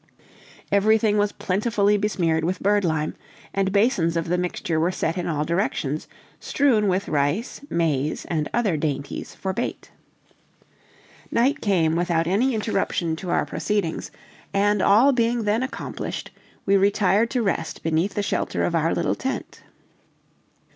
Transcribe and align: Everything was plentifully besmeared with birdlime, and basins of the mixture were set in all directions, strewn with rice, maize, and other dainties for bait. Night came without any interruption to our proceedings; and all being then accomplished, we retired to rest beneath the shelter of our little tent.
Everything 0.71 1.19
was 1.19 1.31
plentifully 1.31 1.95
besmeared 1.95 2.43
with 2.43 2.57
birdlime, 2.63 3.13
and 3.53 3.71
basins 3.71 4.17
of 4.17 4.29
the 4.29 4.37
mixture 4.39 4.79
were 4.79 4.91
set 4.91 5.15
in 5.15 5.27
all 5.27 5.45
directions, 5.45 6.07
strewn 6.39 6.87
with 6.87 7.07
rice, 7.07 7.61
maize, 7.69 8.25
and 8.25 8.49
other 8.51 8.77
dainties 8.77 9.35
for 9.35 9.53
bait. 9.53 9.91
Night 11.29 11.61
came 11.61 11.95
without 11.95 12.25
any 12.25 12.55
interruption 12.55 13.15
to 13.15 13.29
our 13.29 13.45
proceedings; 13.45 14.09
and 14.55 14.81
all 14.81 15.11
being 15.11 15.43
then 15.43 15.61
accomplished, 15.61 16.31
we 16.65 16.75
retired 16.75 17.29
to 17.29 17.43
rest 17.43 17.83
beneath 17.83 18.15
the 18.15 18.23
shelter 18.23 18.63
of 18.63 18.73
our 18.73 18.95
little 18.95 19.13
tent. 19.13 19.61